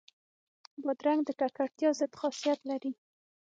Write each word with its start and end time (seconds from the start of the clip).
بادرنګ 0.83 1.21
د 1.25 1.29
ککړتیا 1.39 1.89
ضد 1.99 2.13
خاصیت 2.19 2.59
لري. 2.69 2.91